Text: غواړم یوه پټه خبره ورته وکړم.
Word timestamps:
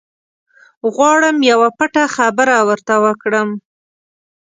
غواړم 0.93 1.37
یوه 1.51 1.67
پټه 1.77 2.03
خبره 2.15 2.57
ورته 2.69 2.93
وکړم. 3.05 3.49